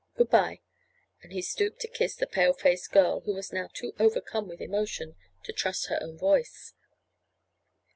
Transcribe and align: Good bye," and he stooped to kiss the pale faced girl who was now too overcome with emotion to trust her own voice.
Good 0.17 0.31
bye," 0.31 0.61
and 1.21 1.31
he 1.31 1.43
stooped 1.43 1.79
to 1.81 1.87
kiss 1.87 2.15
the 2.15 2.25
pale 2.25 2.53
faced 2.53 2.91
girl 2.91 3.19
who 3.21 3.35
was 3.35 3.53
now 3.53 3.69
too 3.71 3.93
overcome 3.99 4.47
with 4.47 4.59
emotion 4.59 5.15
to 5.43 5.53
trust 5.53 5.89
her 5.89 5.99
own 6.01 6.17
voice. 6.17 6.73